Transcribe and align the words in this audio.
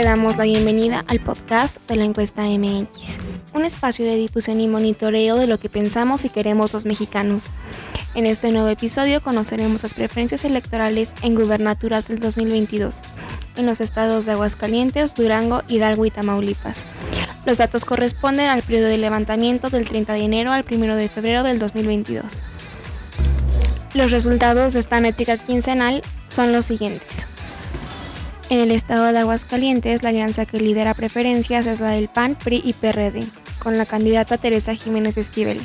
damos 0.00 0.38
la 0.38 0.44
bienvenida 0.44 1.04
al 1.06 1.20
podcast 1.20 1.76
de 1.86 1.96
la 1.96 2.04
encuesta 2.04 2.42
MX, 2.42 3.18
un 3.52 3.64
espacio 3.64 4.06
de 4.06 4.16
difusión 4.16 4.60
y 4.60 4.66
monitoreo 4.66 5.36
de 5.36 5.46
lo 5.46 5.58
que 5.58 5.68
pensamos 5.68 6.24
y 6.24 6.30
queremos 6.30 6.72
los 6.72 6.86
mexicanos. 6.86 7.50
En 8.14 8.26
este 8.26 8.50
nuevo 8.50 8.68
episodio 8.68 9.22
conoceremos 9.22 9.82
las 9.82 9.92
preferencias 9.94 10.44
electorales 10.44 11.14
en 11.22 11.34
gubernaturas 11.34 12.08
del 12.08 12.20
2022 12.20 13.02
en 13.56 13.66
los 13.66 13.80
estados 13.80 14.24
de 14.24 14.32
Aguascalientes, 14.32 15.14
Durango, 15.14 15.62
Hidalgo 15.68 16.06
y 16.06 16.10
Tamaulipas. 16.10 16.86
Los 17.44 17.58
datos 17.58 17.84
corresponden 17.84 18.48
al 18.48 18.62
periodo 18.62 18.88
de 18.88 18.98
levantamiento 18.98 19.68
del 19.68 19.86
30 19.86 20.14
de 20.14 20.20
enero 20.20 20.52
al 20.52 20.64
1 20.68 20.96
de 20.96 21.08
febrero 21.10 21.42
del 21.42 21.58
2022. 21.58 22.44
Los 23.94 24.10
resultados 24.10 24.72
de 24.72 24.78
esta 24.78 25.00
métrica 25.00 25.36
quincenal 25.36 26.02
son 26.28 26.50
los 26.50 26.64
siguientes. 26.64 27.26
En 28.52 28.60
el 28.60 28.70
estado 28.70 29.10
de 29.10 29.18
Aguascalientes, 29.18 30.02
la 30.02 30.10
alianza 30.10 30.44
que 30.44 30.60
lidera 30.60 30.92
preferencias 30.92 31.64
es 31.64 31.80
la 31.80 31.92
del 31.92 32.08
PAN, 32.08 32.34
PRI 32.34 32.60
y 32.62 32.74
PRD, 32.74 33.24
con 33.58 33.78
la 33.78 33.86
candidata 33.86 34.36
Teresa 34.36 34.74
Jiménez 34.74 35.16
Esquivel, 35.16 35.58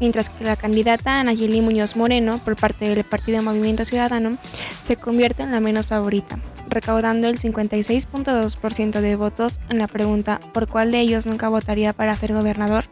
mientras 0.00 0.30
que 0.30 0.42
la 0.42 0.56
candidata 0.56 1.20
Anayeli 1.20 1.60
Muñoz 1.60 1.94
Moreno, 1.94 2.38
por 2.38 2.56
parte 2.56 2.88
del 2.88 3.04
Partido 3.04 3.42
Movimiento 3.42 3.84
Ciudadano, 3.84 4.38
se 4.82 4.96
convierte 4.96 5.42
en 5.42 5.50
la 5.50 5.60
menos 5.60 5.88
favorita, 5.88 6.38
recaudando 6.70 7.28
el 7.28 7.38
56.2% 7.38 9.00
de 9.02 9.14
votos 9.14 9.60
en 9.68 9.78
la 9.78 9.86
pregunta 9.86 10.40
¿por 10.54 10.68
cuál 10.68 10.90
de 10.90 11.00
ellos 11.00 11.26
nunca 11.26 11.50
votaría 11.50 11.92
para 11.92 12.16
ser 12.16 12.32
gobernador? 12.32 12.84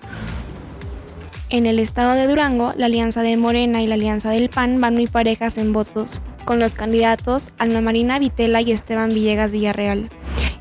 En 1.53 1.67
el 1.67 1.81
estado 1.81 2.13
de 2.15 2.29
Durango, 2.29 2.75
la 2.77 2.87
alianza 2.87 3.23
de 3.23 3.37
Morena 3.37 3.83
y 3.83 3.89
la 3.89 3.97
alianza 3.97 4.30
del 4.30 4.51
PAN 4.51 4.80
van 4.80 4.95
muy 4.95 5.09
parejas 5.09 5.59
en 5.59 5.73
votos, 5.73 6.23
con 6.45 6.61
los 6.61 6.77
candidatos 6.77 7.51
Alma 7.59 7.80
Marina 7.80 8.21
Vitela 8.21 8.61
y 8.61 8.71
Esteban 8.71 9.13
Villegas 9.13 9.51
Villarreal. 9.51 10.11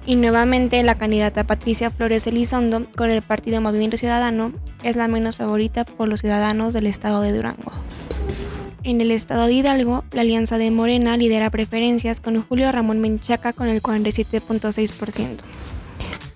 Y 0.08 0.16
nuevamente 0.16 0.82
la 0.82 0.96
candidata 0.96 1.46
Patricia 1.46 1.92
Flores 1.92 2.26
Elizondo, 2.26 2.88
con 2.96 3.12
el 3.12 3.22
partido 3.22 3.62
Movimiento 3.62 3.98
Ciudadano, 3.98 4.52
es 4.82 4.96
la 4.96 5.08
menos 5.08 5.36
favorita 5.36 5.86
por 5.86 6.08
los 6.08 6.22
ciudadanos 6.22 6.74
del 6.74 6.88
estado 6.88 7.22
de 7.22 7.34
Durango. 7.34 7.72
En 8.82 9.00
el 9.00 9.12
estado 9.12 9.46
de 9.46 9.54
Hidalgo, 9.54 10.06
la 10.12 10.22
alianza 10.22 10.58
de 10.58 10.72
Morena 10.72 11.18
lidera 11.18 11.52
preferencias 11.52 12.20
con 12.20 12.42
Julio 12.42 12.72
Ramón 12.72 13.00
Menchaca 13.00 13.54
con 13.54 13.68
el 13.68 13.84
47.6%. 13.84 15.38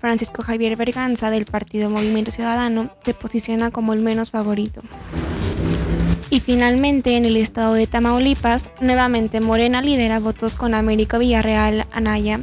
Francisco 0.04 0.42
Javier 0.42 0.76
Berganza 0.76 1.30
del 1.30 1.46
partido 1.46 1.88
Movimiento 1.88 2.30
Ciudadano 2.30 2.90
se 3.06 3.14
posiciona 3.14 3.70
como 3.70 3.94
el 3.94 4.00
menos 4.02 4.32
favorito. 4.32 4.82
Y 6.28 6.40
finalmente 6.40 7.16
en 7.16 7.24
el 7.24 7.38
estado 7.38 7.72
de 7.72 7.86
Tamaulipas, 7.86 8.68
nuevamente 8.82 9.40
Morena 9.40 9.80
lidera 9.80 10.20
votos 10.20 10.56
con 10.56 10.74
Américo 10.74 11.18
Villarreal 11.18 11.86
Anaya, 11.90 12.42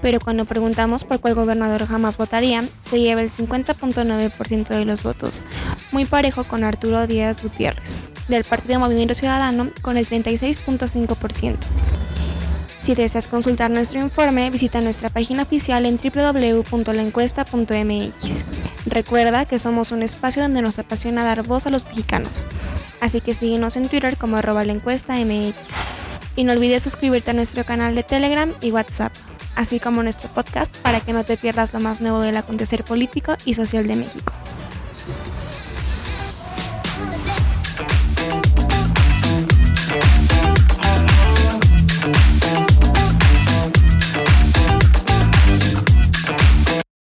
pero 0.00 0.20
cuando 0.20 0.44
preguntamos 0.44 1.02
por 1.02 1.18
cuál 1.18 1.34
gobernador 1.34 1.84
jamás 1.84 2.16
votaría, 2.16 2.62
se 2.80 3.00
lleva 3.00 3.22
el 3.22 3.30
50.9% 3.30 4.68
de 4.68 4.84
los 4.84 5.02
votos, 5.02 5.42
muy 5.90 6.04
parejo 6.04 6.44
con 6.44 6.62
Arturo 6.62 7.08
Díaz 7.08 7.42
Gutiérrez, 7.42 8.02
del 8.28 8.44
Partido 8.44 8.78
Movimiento 8.78 9.14
Ciudadano, 9.14 9.70
con 9.82 9.96
el 9.96 10.06
36.5%. 10.06 11.56
Si 12.80 12.94
deseas 12.94 13.28
consultar 13.28 13.70
nuestro 13.70 14.00
informe, 14.00 14.48
visita 14.48 14.80
nuestra 14.80 15.10
página 15.10 15.42
oficial 15.42 15.84
en 15.84 15.98
www.laencuesta.mx. 15.98 18.44
Recuerda 18.86 19.44
que 19.44 19.58
somos 19.58 19.92
un 19.92 20.02
espacio 20.02 20.40
donde 20.40 20.62
nos 20.62 20.78
apasiona 20.78 21.22
dar 21.22 21.42
voz 21.42 21.66
a 21.66 21.70
los 21.70 21.84
mexicanos. 21.84 22.46
Así 23.02 23.20
que 23.20 23.34
síguenos 23.34 23.76
en 23.76 23.86
Twitter 23.86 24.16
como 24.16 24.38
arroba 24.38 24.64
la 24.64 24.72
MX. 24.72 25.54
Y 26.36 26.44
no 26.44 26.54
olvides 26.54 26.82
suscribirte 26.82 27.32
a 27.32 27.34
nuestro 27.34 27.64
canal 27.64 27.94
de 27.94 28.02
Telegram 28.02 28.50
y 28.62 28.72
WhatsApp, 28.72 29.12
así 29.56 29.78
como 29.78 30.02
nuestro 30.02 30.30
podcast 30.30 30.74
para 30.78 31.00
que 31.00 31.12
no 31.12 31.22
te 31.22 31.36
pierdas 31.36 31.74
lo 31.74 31.80
más 31.80 32.00
nuevo 32.00 32.20
del 32.20 32.38
acontecer 32.38 32.82
político 32.84 33.36
y 33.44 33.52
social 33.54 33.86
de 33.86 33.96
México. 33.96 34.32